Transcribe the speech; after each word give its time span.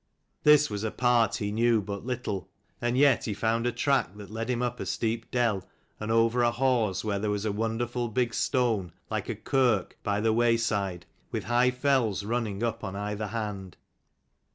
This 0.41 0.67
was 0.67 0.83
a 0.83 0.89
part 0.89 1.35
he 1.35 1.51
knew 1.51 1.79
but 1.79 2.03
little, 2.07 2.49
and 2.81 2.97
yet 2.97 3.25
he 3.25 3.35
found 3.35 3.67
a 3.67 3.71
track 3.71 4.17
that 4.17 4.31
led 4.31 4.49
him 4.49 4.63
up 4.63 4.79
a 4.79 4.85
steep 4.87 5.29
dell 5.29 5.63
and 5.99 6.11
over 6.11 6.41
a 6.41 6.49
hause 6.49 7.05
where 7.05 7.19
was 7.29 7.45
a 7.45 7.51
wonderful 7.51 8.07
big 8.09 8.33
stone, 8.33 8.93
like 9.11 9.29
a 9.29 9.35
kirk, 9.35 9.99
by 10.01 10.19
the 10.19 10.33
way 10.33 10.57
side, 10.57 11.05
with 11.31 11.43
high 11.43 11.69
fells 11.69 12.25
running 12.25 12.63
up 12.63 12.83
on 12.83 12.95
either 12.95 13.27
hand. 13.27 13.77